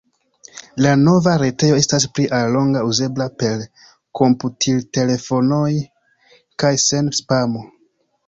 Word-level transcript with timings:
La 0.83 0.91
nova 1.01 1.33
retejo 1.41 1.75
estas 1.81 2.07
pli 2.13 2.23
alloga, 2.37 2.81
uzebla 2.93 3.27
per 3.43 3.61
komputiltelefonoj 4.21 5.71
kaj 6.65 6.75
sen 6.87 7.13
spamo! 7.19 7.63